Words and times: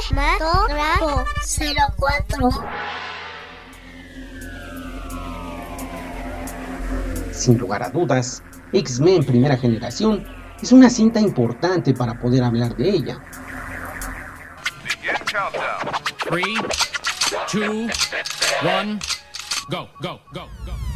Cinematógrafo 0.00 1.24
04 1.96 2.50
Sin 7.32 7.58
lugar 7.58 7.82
a 7.82 7.90
dudas, 7.90 8.42
X-Men 8.72 9.24
Primera 9.24 9.56
Generación 9.56 10.24
es 10.62 10.72
una 10.72 10.88
cinta 10.88 11.20
importante 11.20 11.92
para 11.92 12.18
poder 12.18 12.44
hablar 12.44 12.76
de 12.76 12.90
ella. 12.90 13.22
Three, 16.28 16.56
two, 17.50 17.88
one, 18.62 18.98
go, 19.68 19.88
go, 20.00 20.20
go, 20.32 20.48
go. 20.64 20.91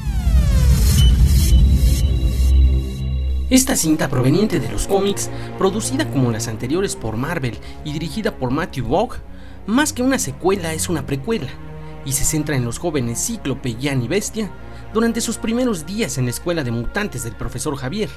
Esta 3.48 3.76
cinta 3.76 4.08
proveniente 4.08 4.58
de 4.58 4.68
los 4.68 4.88
cómics, 4.88 5.30
producida 5.56 6.10
como 6.10 6.32
las 6.32 6.48
anteriores 6.48 6.96
por 6.96 7.16
Marvel 7.16 7.56
y 7.84 7.92
dirigida 7.92 8.36
por 8.36 8.50
Matthew 8.50 8.88
Vaughn, 8.88 9.20
más 9.66 9.92
que 9.92 10.02
una 10.02 10.18
secuela 10.18 10.72
es 10.72 10.88
una 10.88 11.06
precuela, 11.06 11.46
y 12.04 12.10
se 12.10 12.24
centra 12.24 12.56
en 12.56 12.64
los 12.64 12.80
jóvenes 12.80 13.24
Cíclope, 13.24 13.76
Jan 13.80 14.02
y 14.02 14.08
Bestia 14.08 14.50
durante 14.92 15.20
sus 15.20 15.38
primeros 15.38 15.86
días 15.86 16.18
en 16.18 16.24
la 16.24 16.30
escuela 16.30 16.64
de 16.64 16.72
mutantes 16.72 17.22
del 17.22 17.36
profesor 17.36 17.76
Javier. 17.76 18.10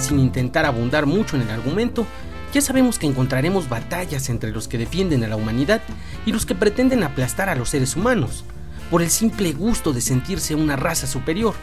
Sin 0.00 0.18
intentar 0.18 0.66
abundar 0.66 1.06
mucho 1.06 1.36
en 1.36 1.42
el 1.42 1.50
argumento, 1.50 2.04
ya 2.52 2.60
sabemos 2.60 2.98
que 2.98 3.06
encontraremos 3.06 3.68
batallas 3.68 4.28
entre 4.28 4.50
los 4.50 4.66
que 4.66 4.78
defienden 4.78 5.22
a 5.24 5.28
la 5.28 5.36
humanidad 5.36 5.80
y 6.26 6.32
los 6.32 6.46
que 6.46 6.54
pretenden 6.54 7.02
aplastar 7.02 7.48
a 7.48 7.54
los 7.54 7.68
seres 7.70 7.96
humanos, 7.96 8.44
por 8.90 9.02
el 9.02 9.10
simple 9.10 9.52
gusto 9.52 9.92
de 9.92 10.00
sentirse 10.00 10.54
una 10.54 10.76
raza 10.76 11.06
superior, 11.06 11.54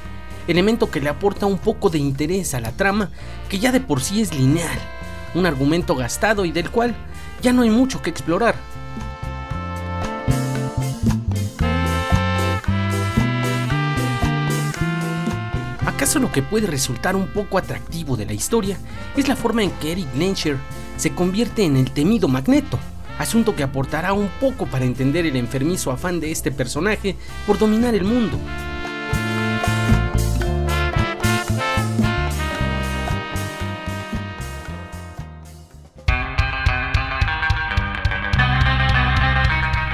elemento 0.48 0.90
que 0.90 1.02
le 1.02 1.10
aporta 1.10 1.46
un 1.46 1.58
poco 1.58 1.90
de 1.90 2.00
interés 2.00 2.54
a 2.54 2.62
la 2.62 2.72
trama 2.72 3.10
que 3.50 3.60
ya 3.60 3.72
de 3.72 3.82
por 3.82 4.02
sí 4.02 4.22
es 4.22 4.34
lineal, 4.34 4.80
un 5.36 5.46
argumento 5.46 5.96
gastado 5.96 6.46
y 6.46 6.52
del 6.52 6.70
cual 6.70 6.96
ya 7.42 7.52
no 7.52 7.64
hay 7.64 7.70
mucho 7.70 8.02
que 8.02 8.10
explorar. 8.10 8.56
¿Acaso 16.08 16.20
lo 16.20 16.32
que 16.32 16.42
puede 16.42 16.68
resultar 16.68 17.18
un 17.18 17.28
poco 17.28 17.58
atractivo 17.58 18.16
de 18.16 18.26
la 18.26 18.32
historia 18.32 18.78
es 19.18 19.28
la 19.28 19.36
forma 19.36 19.62
en 19.62 19.72
que 19.72 19.92
Eric 19.92 20.08
Lensher 20.16 20.56
se 20.96 21.14
convierte 21.14 21.66
en 21.66 21.76
el 21.76 21.92
temido 21.92 22.30
Magneto? 22.30 22.80
Asunto 23.20 23.58
que 23.58 23.64
aportará 23.64 24.14
un 24.14 24.30
poco 24.40 24.68
para 24.68 24.86
entender 24.86 25.26
el 25.26 25.36
enfermizo 25.36 25.92
afán 25.92 26.22
de 26.22 26.32
este 26.32 26.50
personaje 26.50 27.18
por 27.46 27.58
dominar 27.60 27.94
el 27.94 28.06
mundo. 28.06 28.40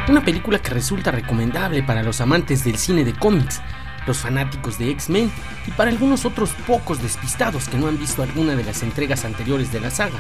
Una 0.10 0.24
película 0.24 0.60
que 0.60 0.70
resulta 0.70 1.10
recomendable 1.10 1.82
para 1.82 2.04
los 2.04 2.22
amantes 2.22 2.64
del 2.64 2.78
cine 2.78 3.04
de 3.04 3.14
cómics, 3.14 3.64
los 4.06 4.18
fanáticos 4.18 4.78
de 4.78 4.90
X-Men 4.92 5.32
y 5.68 5.72
para 5.72 5.92
algunos 5.92 6.26
otros 6.26 6.52
pocos 6.68 7.02
despistados 7.02 7.68
que 7.70 7.78
no 7.78 7.88
han 7.88 7.98
visto 7.98 8.24
alguna 8.24 8.56
de 8.56 8.64
las 8.64 8.84
entregas 8.84 9.26
anteriores 9.26 9.72
de 9.72 9.80
la 9.80 9.92
saga, 9.92 10.20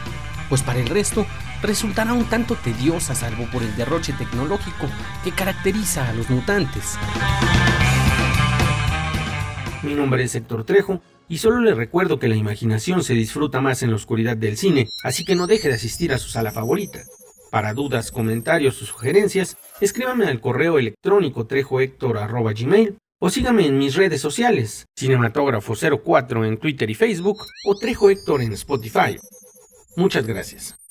pues 0.49 0.61
para 0.61 0.79
el 0.79 0.87
resto 0.87 1.25
resultará 1.61 2.13
un 2.13 2.25
tanto 2.25 2.55
tediosa 2.55 3.15
salvo 3.15 3.47
por 3.51 3.63
el 3.63 3.75
derroche 3.75 4.13
tecnológico 4.13 4.87
que 5.23 5.31
caracteriza 5.31 6.07
a 6.07 6.13
los 6.13 6.29
mutantes. 6.29 6.97
Mi 9.81 9.95
nombre 9.95 10.23
es 10.23 10.35
Héctor 10.35 10.63
Trejo 10.63 11.01
y 11.27 11.37
solo 11.39 11.59
le 11.59 11.73
recuerdo 11.73 12.19
que 12.19 12.27
la 12.27 12.35
imaginación 12.35 13.03
se 13.03 13.13
disfruta 13.13 13.61
más 13.61 13.83
en 13.83 13.89
la 13.89 13.95
oscuridad 13.95 14.37
del 14.37 14.57
cine, 14.57 14.87
así 15.03 15.25
que 15.25 15.35
no 15.35 15.47
deje 15.47 15.67
de 15.67 15.75
asistir 15.75 16.13
a 16.13 16.17
su 16.17 16.29
sala 16.29 16.51
favorita. 16.51 17.03
Para 17.51 17.73
dudas, 17.73 18.11
comentarios 18.11 18.81
o 18.81 18.85
sugerencias, 18.85 19.57
escríbame 19.79 20.25
al 20.25 20.41
correo 20.41 20.79
electrónico 20.79 21.45
trejohector.gmail 21.45 22.97
o 23.25 23.29
sígame 23.29 23.65
en 23.65 23.77
mis 23.77 23.95
redes 23.95 24.19
sociales, 24.19 24.85
Cinematógrafo04 24.99 26.45
en 26.45 26.57
Twitter 26.57 26.89
y 26.89 26.93
Facebook 26.93 27.45
o 27.63 27.73
Trejo 27.77 28.09
Héctor 28.09 28.41
en 28.41 28.51
Spotify. 28.51 29.15
Muchas 29.95 30.27
gracias. 30.27 30.82